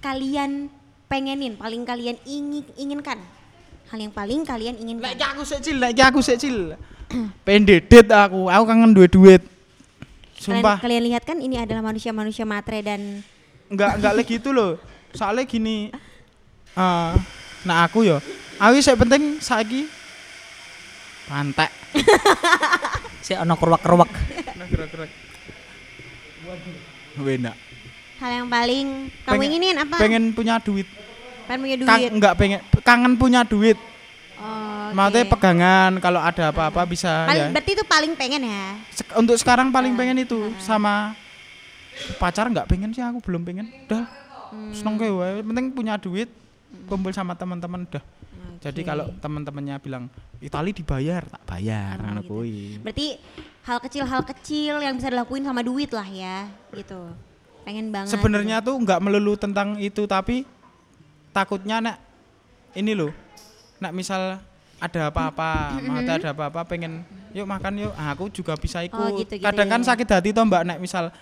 [0.00, 0.72] kalian
[1.06, 3.20] pengenin, paling kalian ingin inginkan.
[3.92, 5.12] Hal yang paling kalian inginkan.
[5.12, 6.72] lek aku sik cil lek iki aku sik cil
[7.46, 9.12] pendedet aku aku kangen duit
[10.42, 13.22] duit Kalian, sumpah kalian lihat kan ini adalah manusia-manusia matre dan
[13.70, 14.74] enggak enggak lagi gitu loh.
[15.14, 15.94] Soalnya gini.
[16.74, 17.12] Eh
[17.62, 18.18] nah aku yo.
[18.58, 19.86] Aku sik penting saiki
[21.30, 21.70] pantek.
[23.22, 24.10] Si ono keruak-keruak.
[27.12, 27.54] nah enak
[28.22, 28.86] hal yang paling
[29.26, 29.96] kamu Pengen- inginin apa?
[29.98, 30.86] pengen punya duit.
[31.50, 31.88] Pengen punya duit.
[31.90, 33.78] Kang, enggak pengen kangen punya duit
[34.92, 37.52] Maksudnya pegangan kalau ada apa-apa bisa Paling- ya.
[37.52, 38.64] Berarti itu paling pengen ya.
[38.90, 41.16] Sek- untuk sekarang paling pengen itu sama
[42.16, 43.66] pacar nggak pengen sih aku belum pengen.
[43.86, 44.04] Udah
[44.52, 44.72] Hmm.
[44.72, 45.40] seneng wae.
[45.40, 46.28] Penting punya duit
[46.84, 48.04] kumpul sama teman-teman udah.
[48.62, 50.06] Jadi kalau teman-temannya bilang
[50.38, 51.26] Itali dibayar?
[51.26, 52.78] Tak bayar ngono gitu.
[52.78, 53.18] Berarti
[53.62, 57.10] hal kecil-hal kecil yang bisa dilakuin sama duit lah ya, gitu.
[57.62, 58.10] Pengen banget.
[58.10, 60.42] sebenarnya tuh nggak melulu tentang itu tapi
[61.30, 61.96] takutnya nek
[62.74, 63.14] ini loh
[63.78, 64.42] nek misal
[64.82, 69.14] ada apa-apa mau ada apa-apa pengen yuk makan yuk Ah, aku juga bisa ikut Oh,
[69.14, 69.86] gitu-gitu kadang ya, kan ya.
[69.88, 71.14] sakit hati toh mbak nek misal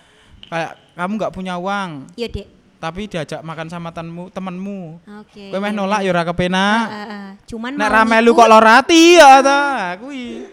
[0.49, 2.47] kayak kamu nggak punya uang Iya, Dek.
[2.81, 4.81] tapi diajak makan sama temenmu temenmu
[5.21, 5.53] Oke.
[5.53, 7.27] kowe meh iya, nolak ya ora kepenak Ah, ah, ah.
[7.45, 9.61] Cuman nek rame lu kok lorati ya ta
[9.95, 10.49] kuwi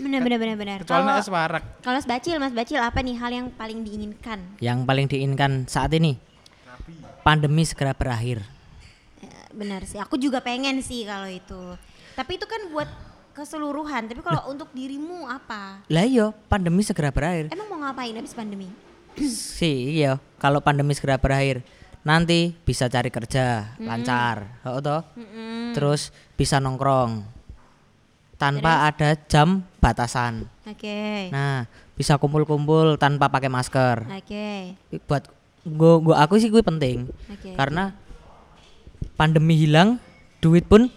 [0.00, 0.78] Bener bener bener bener.
[0.80, 4.38] kecuali Kalau nek warak kalau Mas Bacil, Mas Bacil apa nih hal yang paling diinginkan?
[4.56, 6.16] Yang paling diinginkan saat ini
[7.20, 8.40] pandemi segera berakhir.
[9.20, 10.00] Eh, Benar sih.
[10.00, 11.76] Aku juga pengen sih kalau itu.
[12.20, 12.84] Tapi itu kan buat
[13.32, 14.12] keseluruhan.
[14.12, 15.80] Tapi kalau untuk dirimu apa?
[15.88, 17.48] Lah iya, pandemi segera berakhir.
[17.48, 18.68] Emang mau ngapain habis pandemi?
[19.24, 21.64] sih iya, kalau pandemi segera berakhir
[22.00, 25.00] nanti bisa cari kerja lancar, oh toh.
[25.16, 25.72] Mm-mm.
[25.72, 27.24] Terus bisa nongkrong
[28.36, 30.44] tanpa ada jam batasan.
[30.68, 31.28] Oke.
[31.32, 31.64] Nah,
[31.96, 34.08] bisa kumpul-kumpul tanpa pakai masker.
[34.12, 34.76] Oke.
[35.08, 35.28] Buat
[35.64, 37.52] gua, gua aku sih gue penting Oke.
[37.56, 37.92] karena
[39.16, 40.00] pandemi hilang,
[40.40, 40.88] duit pun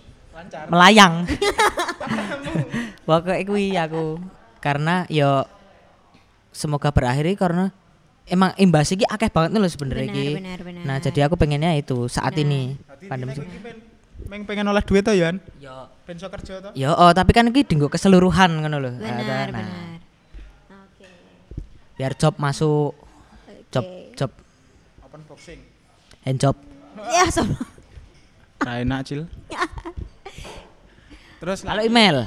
[0.69, 1.13] melayang.
[3.07, 4.19] Pokoknya kuwi aku
[4.63, 5.43] karena yo
[6.55, 7.73] semoga berakhir iki karena
[8.23, 10.07] emang imbas iki akeh banget nih loh sebenarnya
[10.39, 10.83] Benar, benar.
[10.87, 12.47] Nah, jadi aku pengennya itu saat Benar.
[12.47, 12.61] ini
[13.05, 13.35] pandemi.
[14.23, 17.43] Meng pengen oleh duit to Yan Yo ben iso kerja to Yo, oh, tapi kan
[17.51, 18.91] iki dinggo keseluruhan ngono lho.
[18.95, 19.99] Benar, Nah, benar.
[20.87, 21.07] Oke.
[21.99, 22.95] Biar job masuk,
[23.67, 24.15] job Oke.
[24.15, 24.31] job
[25.03, 25.59] open boxing
[26.23, 26.55] hand job.
[27.11, 27.59] Ya, sama.
[28.63, 29.27] Ra enak cil
[31.43, 32.23] terus Kalau email,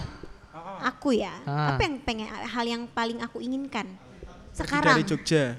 [0.92, 1.32] Aku ya.
[1.48, 1.72] Ah.
[1.72, 3.88] Apa yang pengen hal yang paling aku inginkan?
[3.88, 4.96] dari Sekarang.
[5.08, 5.56] Jogja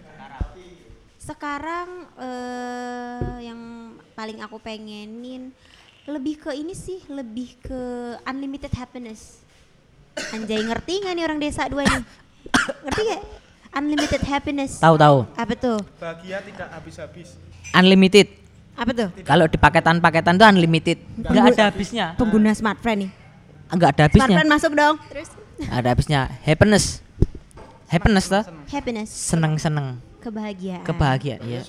[1.18, 1.90] Sekarang
[2.22, 3.60] eh yang
[4.14, 5.52] paling aku pengenin
[6.06, 7.82] lebih ke ini sih, lebih ke
[8.30, 9.42] unlimited happiness.
[10.32, 12.06] Anjay ngerti nggak nih orang desa dua nih?
[12.86, 13.22] ngerti gak?
[13.78, 14.82] Unlimited happiness.
[14.82, 15.78] tahu-tahu Apa tuh?
[16.00, 17.38] bahagia tidak habis-habis
[17.76, 18.32] unlimited.
[18.78, 19.10] Apa tuh?
[19.26, 21.02] Kalau di paketan-paketan tuh unlimited.
[21.18, 22.14] Enggak ada habisnya.
[22.16, 23.12] Pengguna smartphone nih.
[23.68, 24.28] Enggak ada habisnya.
[24.28, 24.96] Smartphone masuk dong.
[25.12, 25.30] Terus
[25.68, 26.22] Ada habisnya.
[26.46, 26.86] Happiness.
[27.88, 28.44] Happiness toh?
[28.68, 30.04] happiness, Seneng-seneng.
[30.20, 30.84] kebahagiaan.
[30.84, 31.40] Kebahagiaan.
[31.48, 31.62] Ya.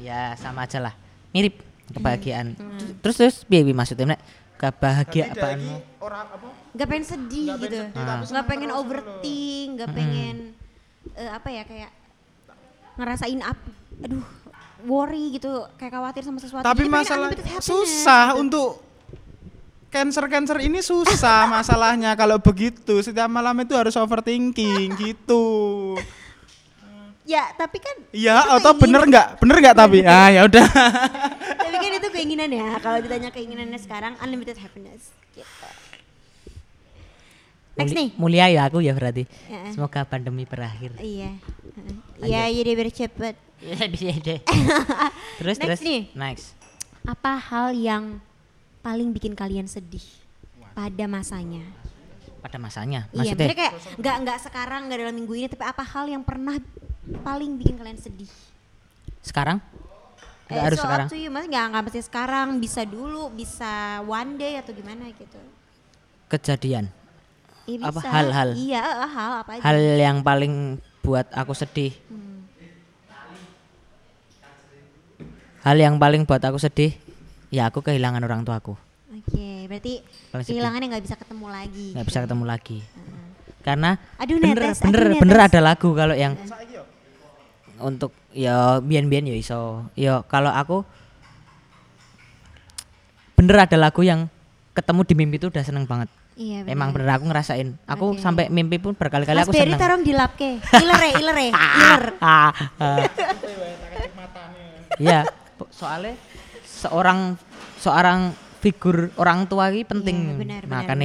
[0.00, 0.94] Ya sama aja lah.
[1.36, 1.60] Mirip
[1.92, 2.56] kebahagiaan.
[3.04, 4.20] Terus terus piye maksudnya Nek?
[4.60, 6.48] kebahagiaanmu Orang apa?
[6.76, 10.36] nggak pengen sedih pengen gitu sedih, seneng pengen overthink nggak pengen
[11.16, 11.90] eh, apa ya kayak
[13.00, 13.68] ngerasain apa
[14.04, 14.20] aduh
[14.84, 18.40] worry gitu kayak khawatir sama sesuatu Tapi Jadi masalah susah gitu.
[18.44, 18.68] untuk
[19.90, 25.44] cancer-cancer ini susah masalahnya kalau begitu setiap malam itu harus overthinking gitu.
[27.22, 29.26] ya tapi kan Iya, itu atau bener nggak?
[29.38, 29.98] Bener nggak tapi?
[30.08, 30.66] Ah ya udah.
[31.60, 35.66] tapi kan itu keinginan ya kalau ditanya keinginannya sekarang unlimited happiness gitu
[37.72, 39.70] next Muli- nih mulia ya aku ya berarti Ya.
[39.70, 41.38] semoga pandemi berakhir iya
[42.20, 42.74] iya jadi
[43.60, 44.36] Iya, iya, iya.
[45.38, 46.00] terus Next terus nih.
[46.12, 46.46] next
[47.02, 48.18] apa hal yang
[48.80, 50.02] paling bikin kalian sedih
[50.72, 51.64] pada masanya?
[52.40, 53.04] Pada masanya?
[53.12, 53.46] Iya maksudnya?
[53.46, 56.56] maksudnya kayak nggak nggak sekarang nggak dalam minggu ini tapi apa hal yang pernah
[57.20, 58.30] paling bikin kalian sedih?
[59.20, 59.60] Sekarang?
[60.48, 63.28] Nggak Eh, harus so up sekarang to you, maksudnya nggak nggak mesti sekarang bisa dulu
[63.30, 65.38] bisa one day atau gimana gitu.
[66.26, 66.88] Kejadian?
[67.68, 68.48] Iya Apa, hal-hal?
[68.56, 69.62] iya eh, hal apa aja.
[69.62, 70.54] Hal yang paling
[71.00, 71.92] buat aku sedih?
[72.08, 72.28] Hmm.
[75.60, 76.96] hal yang paling buat aku sedih
[77.50, 78.74] ya aku kehilangan orang tuaku.
[79.10, 80.54] Oke berarti Paling sedih.
[80.54, 81.86] kehilangannya nggak bisa ketemu lagi.
[81.92, 82.78] Nggak bisa ketemu lagi.
[83.60, 85.48] Karena Aduh, bener netes, bener aduh, bener netes.
[85.52, 86.32] ada lagu kalau yang
[87.80, 89.84] untuk ya bian bian ya iso.
[89.92, 90.86] Ya kalau aku
[93.34, 94.28] bener ada lagu yang
[94.72, 96.08] ketemu di mimpi itu udah seneng banget.
[96.40, 96.72] Iya bener.
[96.72, 97.68] emang bener aku ngerasain.
[97.84, 98.22] Aku Oke.
[98.22, 99.76] sampai mimpi pun berkali-kali Mas aku seneng.
[99.76, 102.02] taruh di lap ke ilere ilere iler.
[102.16, 102.48] Ah,
[102.80, 103.00] ah.
[104.96, 105.24] Iya,
[105.68, 106.12] soalnya
[106.70, 107.34] seorang
[107.76, 108.30] seorang
[108.60, 110.36] figur orang tua ini penting.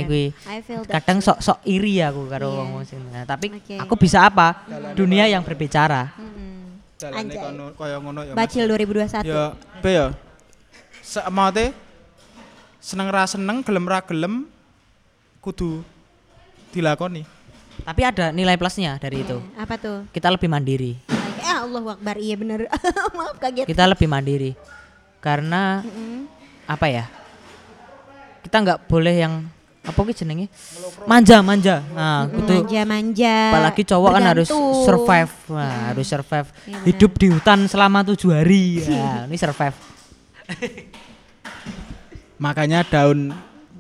[0.05, 2.59] Gue I feel that kadang sok sok iri aku karo Iya.
[2.59, 3.01] wong sing.
[3.09, 3.79] Nah, tapi Oke.
[3.79, 4.67] aku bisa apa?
[4.93, 6.11] Dunia yang berbicara.
[7.75, 8.31] Kaya ngono ya.
[8.35, 8.37] Mas.
[8.39, 9.51] Bacil 2021 Ya,
[9.83, 10.07] be ya.
[10.99, 11.75] Seemate
[12.79, 14.47] seneng ra seneng, gelem ra gelem
[15.39, 15.83] kudu
[16.71, 17.23] dilakoni.
[17.75, 19.35] Tapi ada nilai plusnya dari itu.
[19.35, 20.95] Iya, apa tuh Kita lebih mandiri.
[21.43, 22.65] Eh Allah Akbar iya bener
[23.17, 24.51] maaf kaget Kita lebih mandiri.
[25.25, 26.29] Karena Mm-mm.
[26.63, 27.09] apa ya?
[28.39, 29.33] Kita nggak boleh yang
[29.81, 30.49] apa ki jenenge?
[31.05, 31.81] Manja, manja.
[31.89, 34.81] Nah, kudu manja-manja apalagi cowok kan harus bergantung.
[34.81, 39.77] survive Wah, harus survive Iya, hidup di hutan selama tujuh hari ya, ini survive
[42.35, 43.31] Makanya daun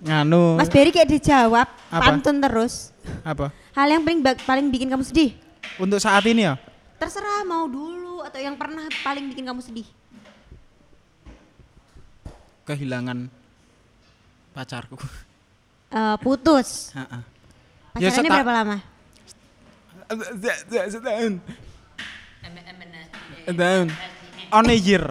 [0.01, 2.01] nganu Mas Berry kayak dijawab Apa?
[2.03, 3.49] pantun terus apa?
[3.73, 5.33] hal yang paling paling bikin kamu sedih
[5.75, 6.55] Untuk saat ini ya.
[6.95, 9.85] terserah mau dulu atau yang pernah paling bikin kamu sedih
[12.65, 13.29] kehilangan
[14.51, 14.97] pacarku.
[15.87, 17.21] Eh, putus Heeh.
[17.95, 18.77] Ya, pacarannya berapa lama
[20.65, 21.33] Setahun.
[23.45, 23.87] Setahun.
[24.51, 25.05] On a year.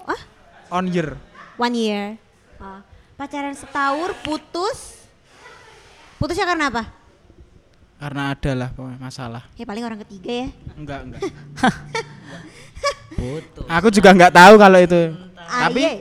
[0.00, 0.20] Wah?
[0.70, 1.16] On year.
[1.58, 2.14] one year
[2.58, 2.82] Oh.
[3.14, 4.98] pacaran setahun putus
[6.18, 6.90] putusnya karena apa
[7.98, 9.42] Karena ada lah masalah.
[9.54, 11.20] ya paling orang ketiga ya Enggak, enggak.
[13.18, 13.66] Putus.
[13.66, 15.14] Aku juga nggak tahu kalau itu.
[15.34, 15.92] Ah, tapi iya.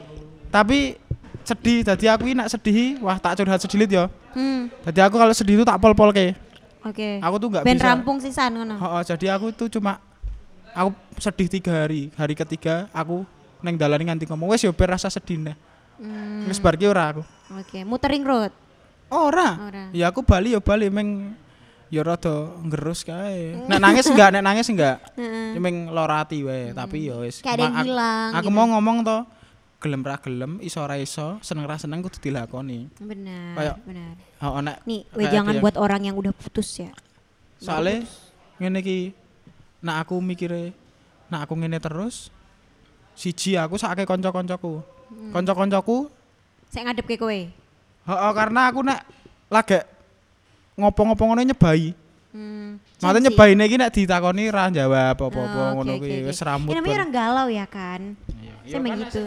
[0.47, 0.95] Tapi
[1.41, 1.81] sedih.
[1.81, 4.05] Tadi aku ini nak sedih, wah tak curhat sedilit ya.
[4.31, 6.35] hmm Jadi aku kalau sedih itu tak pol-pol ke.
[6.83, 7.87] oke Aku tuh nggak ben bisa.
[7.87, 9.99] rampung sisan ngono Oh, jadi aku tuh cuma
[10.71, 12.11] aku sedih tiga hari.
[12.13, 13.23] Hari ketiga aku
[13.59, 15.57] neng dalan nganti ngomong wes yo rasa sedih nah.
[15.97, 17.23] Hmm, bar ki ora aku.
[17.49, 18.53] oke muter ring road
[19.07, 19.55] Ora.
[19.57, 19.83] Ora.
[19.95, 21.31] Ya aku bali yo bali meng
[21.87, 23.55] ya rada ngerus kae.
[23.65, 24.99] Nek nangis enggak, nek nangis enggak.
[25.19, 25.55] Heeh.
[25.57, 27.39] Meng lorati wae, tapi ya wis.
[27.39, 28.57] Kayak ada yang Ma- ak- hilang Aku gitu.
[28.59, 29.17] mau ngomong to,
[29.77, 32.89] gelem ra gelem, iso ra iso, seneng ra seneng kudu dilakoni.
[32.97, 36.93] benar Kayak- benar Oh, nek nih we jangan yang- buat orang yang udah putus ya
[37.57, 38.05] soalnya
[38.57, 38.99] ngene iki
[39.81, 40.73] nak aku mikire
[41.29, 42.29] nak aku ngene terus
[43.13, 44.77] siji aku sakake kanca-kancaku.
[45.09, 45.33] Hmm.
[45.33, 46.09] Kanca-kancaku
[46.69, 47.33] saya ngadep ke kowe
[48.07, 48.99] heeh karena aku nek
[49.49, 49.79] lagi
[50.77, 51.93] ngopo-ngopo ngono nyebai.
[52.33, 52.69] hmm.
[53.01, 53.23] Sensi.
[53.25, 56.73] nyebaine iki nek ditakoni ra jawab apa-apa Oh, ngono kuwi oke, wis rambut.
[56.73, 58.13] Ya, namanya orang galau ya kan.
[58.67, 59.21] Saya emang gitu.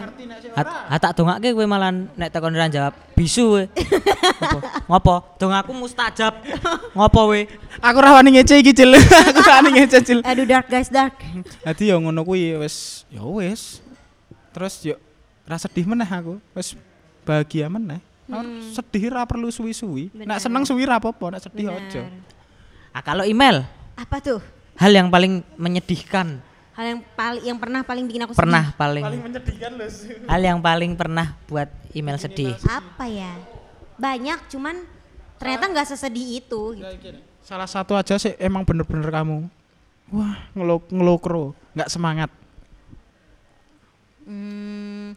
[0.53, 3.65] Hat, hatak dongake kowe malah nek takon ora jawab bisu kowe.
[3.65, 4.59] Ngopo?
[4.87, 5.15] Ngopo?
[5.41, 6.35] Dongaku mustajab.
[6.93, 7.41] Ngopo kowe?
[7.81, 8.93] Aku ra wani ngece iki Cil.
[9.33, 10.21] aku ra wani ngece Cil.
[10.21, 11.17] Aduh dark guys dark.
[11.65, 13.81] Dadi ya ngono kuwi wis ya wis.
[14.53, 14.97] Terus yo
[15.49, 16.37] ra sedih meneh aku.
[16.53, 16.77] Wis
[17.25, 18.05] bahagia meneh.
[18.31, 20.15] Aku Sedih ra perlu suwi-suwi.
[20.15, 20.43] Nek Hmm.
[20.43, 22.07] Seneng suwi ra apa-apa, nek sedih aja.
[22.95, 24.39] Ah, kalau email, Apa tuh?
[24.79, 26.43] hal yang paling menyedihkan,
[26.81, 28.41] Hal yang paling yang pernah paling bikin aku sedih.
[28.41, 29.91] pernah paling, menyedihkan loh.
[30.25, 32.57] hal yang paling pernah buat email sedih.
[32.65, 33.37] Apa ya?
[34.01, 34.89] Banyak cuman
[35.37, 36.81] ternyata nggak sesedih itu.
[36.81, 37.21] gitu.
[37.45, 39.45] Salah satu aja sih emang bener-bener kamu.
[40.09, 42.33] Wah, ngelo ngelokro, nggak semangat.
[44.25, 45.13] Hmm,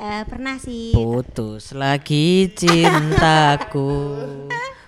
[0.00, 0.92] Eh, pernah sih.
[0.92, 3.92] Putus lagi cintaku.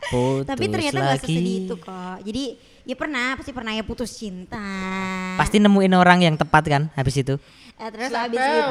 [0.08, 1.24] Putus Tapi ternyata gak lagi.
[1.28, 2.18] sesedih itu kok.
[2.24, 2.44] Jadi
[2.82, 4.62] ya pernah, pasti pernah ya putus cinta.
[5.34, 7.38] Pasti nemuin orang yang tepat kan habis itu.
[7.74, 8.70] Eh, terus habis itu.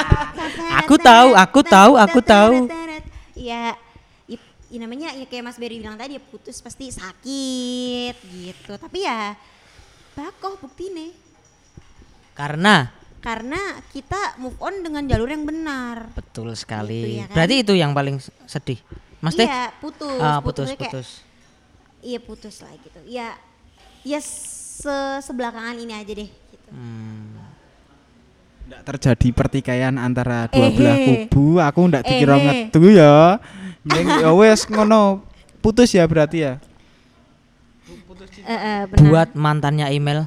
[0.80, 2.54] Aku tahu, aku tahu, aku tahu.
[3.34, 3.76] Ya,
[4.26, 8.72] i- i- namanya ya kayak Mas Berry bilang tadi ya putus pasti sakit gitu.
[8.74, 9.36] Tapi ya
[10.12, 11.12] bakoh bukti nih.
[12.32, 13.54] Karena Karena
[13.86, 16.10] kita move on dengan jalur yang benar.
[16.10, 17.16] betul sekali.
[17.16, 17.34] ya kan?
[17.36, 18.82] Berarti itu yang paling sedih.
[19.20, 19.46] Mas Teh?
[19.46, 20.18] Iya, putus.
[20.18, 21.08] Ah, putus, kayak- putus.
[22.02, 22.98] Iya putus lah gitu.
[23.06, 23.38] Ya,
[24.02, 26.26] ya se sebelakangan ini aja deh.
[26.28, 26.68] Gitu.
[26.74, 27.38] Hmm.
[28.66, 31.06] Nggak terjadi pertikaian antara dua belah Ehe.
[31.30, 31.62] kubu.
[31.62, 32.44] Aku ndak dikira Ehe.
[32.68, 33.38] ngetu ya.
[33.86, 35.22] Mending ya wes ngono.
[35.62, 36.58] Putus ya berarti ya.
[38.42, 39.06] Eh, eh, benar.
[39.06, 40.26] Buat mantannya email,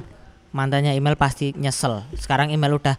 [0.56, 2.00] mantannya email pasti nyesel.
[2.16, 2.96] Sekarang email udah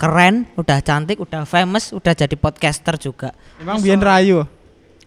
[0.00, 3.36] keren, udah cantik, udah famous, udah jadi podcaster juga.
[3.60, 4.48] Emang biyen rayu.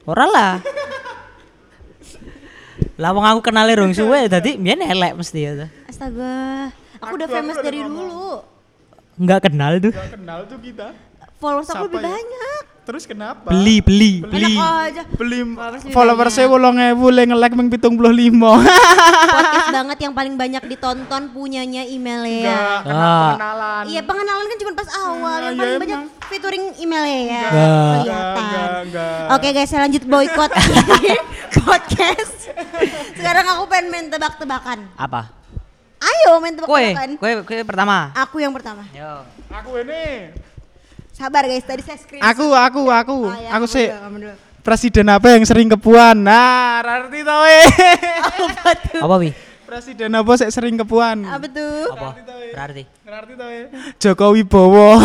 [0.05, 0.53] Ora lah.
[2.97, 5.67] Lah wong aku kenal rong suwe dadi mbiyen elek mesti ya.
[5.89, 6.69] Astaga,
[7.01, 8.41] aku udah famous dari dulu.
[9.17, 9.93] Enggak kenal tuh.
[9.93, 10.93] Kenal tuh kita.
[11.38, 12.05] Followers aku lebih ya?
[12.17, 12.63] banyak.
[12.84, 13.48] Terus kenapa?
[13.48, 14.54] Beli, beli, beli.
[14.54, 15.04] Enak aja.
[15.10, 16.54] beli Followers lebih followersnya banyak.
[16.54, 21.84] wolong ewu le nge-like meng pitung puluh lima Podcast banget yang paling banyak ditonton punyanya
[21.86, 22.43] email ya.
[22.43, 23.32] Enggak, Ah.
[23.32, 25.82] pengenalan Iya pengenalan kan cuma pas awal, yang iya paling emang.
[25.82, 27.15] banyak featuring email ya.
[27.15, 27.48] Enggak.
[27.96, 28.43] Kelihatan.
[28.43, 29.17] Enggak, enggak.
[29.32, 30.52] Oke guys, saya lanjut boykot
[31.63, 32.36] podcast.
[33.13, 34.80] Sekarang aku pengen main tebak-tebakan.
[34.93, 35.32] Apa?
[35.98, 37.10] Ayo main Kue, tebak-tebakan.
[37.15, 38.12] kue, kue pertama.
[38.19, 38.84] Aku yang pertama.
[38.91, 39.24] Yo.
[39.50, 40.36] Aku ini.
[41.13, 42.26] Sabar guys, tadi saya screen.
[42.26, 43.17] Aku, aku, aku.
[43.30, 43.86] Oh, ya, aku sih
[44.65, 46.17] presiden apa yang sering kepuan?
[46.17, 47.67] Nah, arti tau eh.
[48.97, 49.30] Apa wi?
[49.63, 51.26] presiden apa sih sering kepuan?
[51.26, 51.93] Apa tuh?
[51.93, 52.17] Apa?
[52.54, 52.84] Berarti.
[53.06, 53.65] Ngerti tau eh.
[54.02, 55.02] Jokowi Bowo.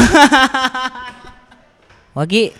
[2.16, 2.52] Wagi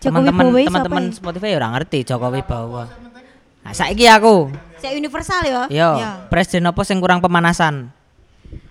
[0.00, 1.14] teman-teman teman-teman ya?
[1.14, 2.82] Spotify ya orang ngerti Jokowi Bowo.
[3.66, 4.50] Nah, saiki aku.
[4.78, 5.62] Saya universal ya.
[5.68, 6.10] Yo, Ya.
[6.32, 7.92] presiden apa sing kurang pemanasan?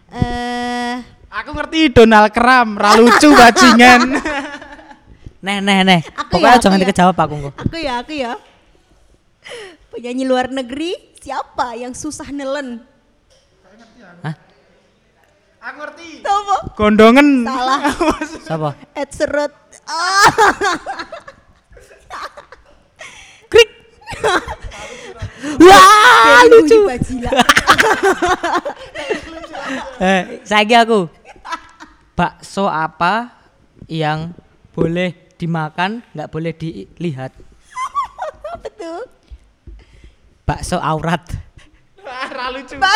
[0.09, 0.95] Eh,
[1.29, 4.01] aku ngerti Donald Trump, ra lucu bajingan.
[5.45, 6.03] Neh, neh, neh.
[6.19, 6.83] Aku Pokoknya ya, aku jangan ya.
[6.83, 8.33] dikejawab aku aku ya, aku ya.
[9.87, 12.83] Penyanyi luar negeri siapa yang susah nelen?
[15.59, 16.09] aku ngerti.
[16.23, 16.55] Siapa?
[16.75, 17.47] Gondongen.
[17.47, 17.79] Salah.
[18.47, 18.69] Siapa?
[18.95, 19.53] Ed Serut.
[19.87, 20.31] Ah.
[23.47, 23.69] Krik.
[25.67, 26.79] Wah, lucu.
[29.99, 31.18] Eh, saiki aku.
[32.19, 33.31] Bakso apa
[33.87, 34.35] yang
[34.75, 37.31] boleh dimakan, nggak boleh dilihat?
[38.83, 39.07] Tuh?
[40.43, 41.23] Bakso aurat.
[42.03, 42.75] Ra lucu.
[42.75, 42.91] Ra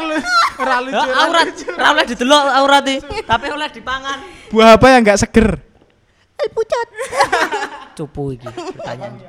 [0.00, 0.24] lucu.
[0.56, 1.04] Ra lucu.
[1.04, 4.24] Ya, aurat, ora oleh didelok aurat iki, tapi oleh dipangan.
[4.48, 5.60] Buah apa yang enggak seger?
[6.40, 6.88] Alpucat.
[8.00, 9.20] Cupu iki pertanyaan.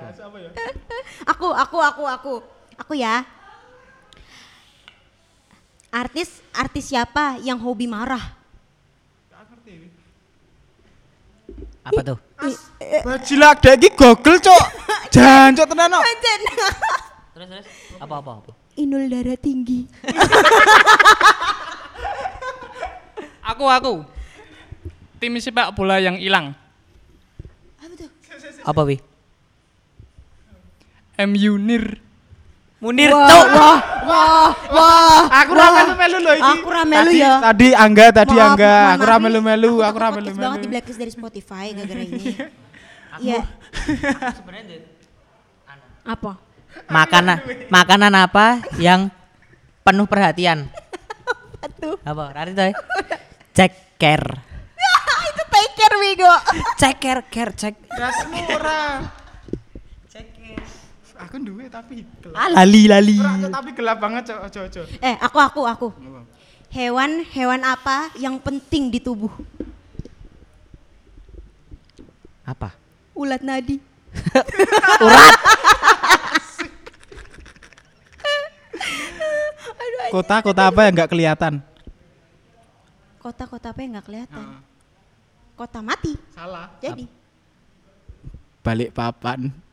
[1.27, 2.33] aku, aku, aku, aku.
[2.79, 3.27] Aku ya.
[5.91, 8.37] Artis, artis siapa yang hobi marah?
[11.87, 12.17] Apa tuh?
[13.07, 14.63] Bajilak dek iki gogel, Cok.
[15.15, 15.95] Jancuk tenan.
[15.95, 16.41] Ajen.
[17.31, 17.65] Terus terus
[17.97, 18.51] apa apa apa?
[18.77, 19.87] Inul darah tinggi.
[23.47, 24.03] Aku aku.
[25.17, 26.51] Tim sepak bola yang hilang.
[27.79, 28.09] Apa tuh?
[28.67, 28.99] Apa wi?
[31.17, 32.03] MU Nir.
[32.77, 33.45] Munir Wah, cok.
[33.49, 35.21] wah, wah, wah.
[35.41, 36.45] Aku ra melu-melu lho iki.
[36.45, 37.33] Aku ra melu Tadi- ya.
[37.41, 38.75] Tadi Angga, tadi Maaf, Angga.
[38.93, 40.69] Aku ra melu-melu, aku ra tuh podcast banget di melu-melu.
[40.69, 42.25] blacklist dari Spotify gara-gara ini.
[43.17, 43.41] Iya.
[46.05, 46.37] Apa?
[46.85, 47.37] Makanan
[47.67, 49.09] makanan apa yang
[49.81, 50.69] penuh perhatian?
[51.57, 51.97] Apa tuh?
[52.05, 52.23] Apa?
[52.29, 52.77] Rari tuh.
[53.51, 54.21] Ceker.
[55.25, 56.33] Itu take care Wigo.
[56.77, 57.73] Ceker, ker, cek.
[57.89, 59.16] Dasmu ora.
[61.37, 62.33] Aku duwe tapi gelap.
[62.33, 63.21] Ah, lali lali.
[63.21, 64.49] Ora, tapi gelap banget, Cok.
[64.49, 64.81] Ojo, ojo.
[65.05, 65.93] Eh, aku aku aku.
[66.73, 69.29] Hewan hewan apa yang penting di tubuh?
[72.41, 72.73] Apa?
[73.13, 73.77] Ulat nadi.
[75.05, 75.37] Urat.
[80.17, 81.61] Kota-kota apa yang enggak kelihatan?
[83.21, 84.57] Kota-kota apa yang nggak kelihatan?
[85.53, 86.17] Kota mati.
[86.33, 86.73] Salah.
[86.81, 87.05] Jadi
[88.65, 89.66] Balik papan.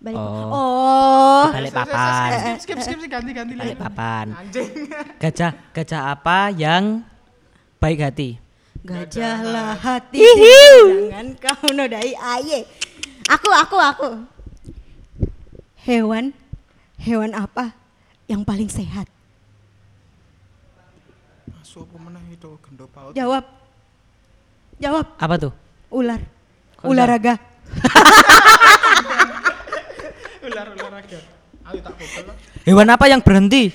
[0.00, 0.18] Balik.
[0.18, 0.50] Oh.
[0.52, 1.44] Oh.
[1.50, 2.28] Balik papan.
[2.60, 3.52] Skip, skip, skip, ganti, ganti.
[3.56, 4.26] Balik papan.
[4.36, 4.70] Anjing.
[5.22, 7.02] Gajah, gajah apa yang
[7.80, 8.30] baik hati?
[8.86, 10.22] Gajahlah hati.
[11.10, 12.68] Jangan kau nodai aye.
[13.26, 14.10] Aku aku aku.
[15.82, 16.34] Hewan
[17.02, 17.74] hewan apa
[18.30, 19.10] yang paling sehat?
[21.50, 23.12] Masuk apa meneh itu gendo paut.
[23.14, 23.44] Jawab.
[24.78, 25.06] Jawab.
[25.18, 25.52] Apa tuh?
[25.90, 26.20] Ular.
[26.78, 27.34] Kok Olahraga.
[30.46, 31.20] Ular ular raga.
[31.66, 32.34] Ayo tak google.
[32.62, 33.74] Hewan apa yang berhenti?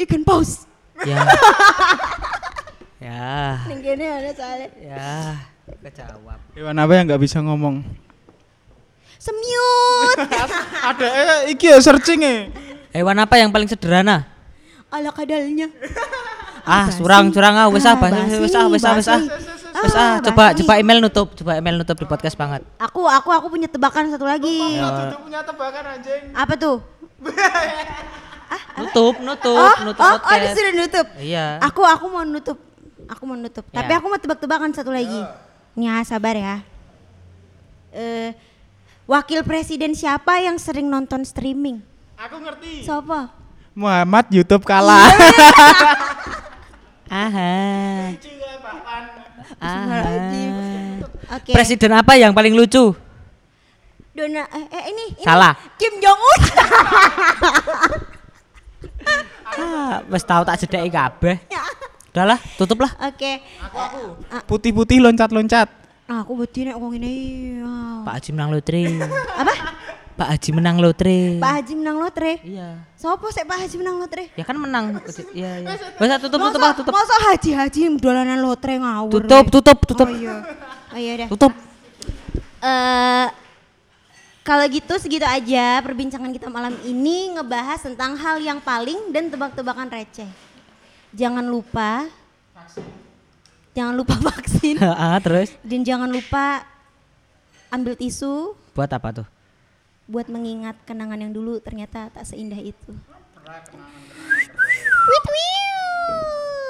[0.00, 0.64] Ikan paus.
[1.04, 1.20] Ya.
[3.04, 3.60] ya.
[3.68, 4.68] Ning kene ada soalnya.
[4.80, 5.12] Ya.
[5.84, 6.40] Kejawab.
[6.56, 7.84] Hewan apa yang nggak bisa ngomong?
[9.20, 10.16] Semut.
[10.92, 12.52] Ada eh iki ya searching eh.
[12.92, 14.28] Hewan apa yang paling sederhana?
[14.88, 15.68] Ala kadalnya.
[16.64, 18.08] Ah, curang curang ah, wes ah, Ah,
[18.40, 19.20] wes ah, wes ah, wes ah.
[19.84, 22.64] Wes ah, Ah, coba coba email nutup, coba email nutup di podcast banget.
[22.80, 24.80] Aku aku aku punya tebakan satu lagi.
[24.80, 26.32] Tutup punya tebakan anjing.
[26.32, 26.80] Apa tuh?
[28.74, 31.06] Nutup, nutup, oh, nutup oh, oh, dia sudah nutup.
[31.18, 31.62] Iya.
[31.62, 32.58] Aku aku mau nutup.
[33.06, 33.62] Aku mau nutup.
[33.70, 33.82] Ya.
[33.82, 35.20] Tapi aku mau tebak-tebakan satu lagi.
[35.78, 36.58] Nih ah, sabar ya.
[37.94, 38.34] Eh
[39.06, 41.82] wakil presiden siapa yang sering nonton streaming?
[42.18, 42.82] Aku ngerti.
[42.82, 43.30] Siapa?
[43.74, 45.10] Muhammad YouTube kalah.
[47.14, 47.54] Aha.
[49.62, 50.00] Aha.
[51.38, 51.54] Oke.
[51.54, 52.90] Presiden apa yang paling lucu?
[54.14, 55.54] Dona eh, eh, ini, ini Salah.
[55.78, 56.40] Kim Jong Un.
[59.54, 61.38] Ah, wes tahu tak jedeki kabeh.
[62.10, 62.90] Udahlah, tutup lah.
[63.06, 63.38] Oke.
[64.50, 65.70] Putih-putih loncat-loncat.
[66.10, 67.14] Nah, aku beti nek wong ini.
[67.62, 68.02] Wow.
[68.02, 68.82] Pak Haji menang lotre.
[69.38, 69.54] Apa?
[70.14, 71.42] Pak Haji menang lotre.
[71.42, 72.32] Pak Haji menang lotre.
[72.46, 72.78] Iya.
[72.94, 74.30] Sopo sih Pak Haji menang lotre?
[74.38, 75.02] Ya kan menang.
[75.34, 75.74] Iya, iya.
[75.98, 76.92] Ah, tutup tutup Masa- tutup.
[76.94, 79.10] Masa haji-haji dolanan lotre ngawur.
[79.10, 79.50] Tutup, deh.
[79.50, 80.06] tutup, tutup.
[80.06, 80.34] Oh iya.
[80.94, 81.28] Oh iya dah.
[81.28, 81.52] Tutup.
[82.62, 83.26] Eh
[84.44, 89.90] kalau gitu segitu aja perbincangan kita malam ini ngebahas tentang hal yang paling dan tebak-tebakan
[89.90, 90.28] receh.
[91.10, 92.06] Jangan lupa
[93.74, 96.62] Jangan lupa vaksin Ah, terus dan jangan lupa
[97.66, 99.26] ambil tisu buat apa tuh?
[100.04, 102.92] Buat mengingat kenangan yang dulu ternyata tak seindah itu.
[105.04, 105.80] Wit wiu.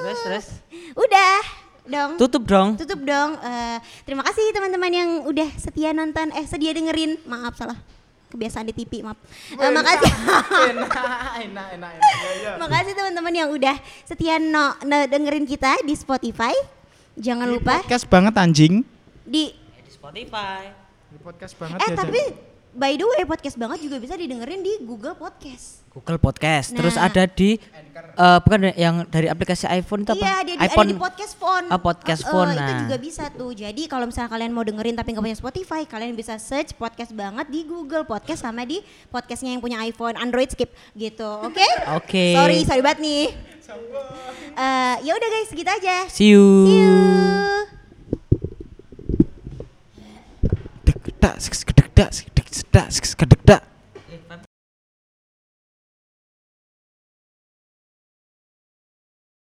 [0.01, 0.47] Terus terus.
[0.95, 1.39] Udah
[1.85, 2.11] dong.
[2.17, 2.69] Tutup dong.
[2.79, 3.37] Tutup dong.
[3.39, 7.19] Eh, terima kasih teman-teman yang udah setia nonton, eh sedia dengerin.
[7.27, 7.79] Maaf salah.
[8.31, 9.19] Kebiasaan di TV, maaf.
[9.55, 10.11] Eh, makasih.
[10.75, 11.91] enak, enak, enak, enak.
[11.95, 12.51] Ya, ya.
[12.59, 16.55] makasih teman-teman yang udah setia no, no- dengerin kita di Spotify.
[17.15, 18.83] Jangan lupa Podcast banget anjing.
[19.23, 20.67] di Di Spotify.
[21.15, 22.23] Di podcast banget eh ya, tapi
[22.75, 25.87] by the way podcast banget juga bisa didengerin di Google Podcast.
[25.95, 26.75] Google Podcast.
[26.75, 26.83] Nah.
[26.83, 27.55] Terus ada di
[28.19, 30.27] uh, bukan yang dari aplikasi iPhone itu iya, apa?
[30.27, 31.67] Iya, ada, iPhone, ada di podcast phone.
[31.71, 32.51] Ah, podcast uh, phone.
[32.51, 32.67] Uh, nah.
[32.67, 33.51] Itu juga bisa tuh.
[33.55, 37.47] Jadi kalau misalnya kalian mau dengerin tapi nggak punya Spotify, kalian bisa search podcast banget
[37.47, 38.83] di Google Podcast sama di
[39.15, 41.31] podcastnya yang punya iPhone, Android skip gitu.
[41.47, 41.63] Oke?
[41.63, 41.71] Okay?
[41.95, 42.11] Oke.
[42.11, 42.33] Okay.
[42.35, 43.25] Sorry, sorry banget nih.
[44.55, 45.97] Uh, ya udah guys, gitu aja.
[46.11, 46.47] See you.
[46.67, 46.95] See you.
[50.85, 51.39] Tak,
[51.95, 53.43] tak, sedak sekedek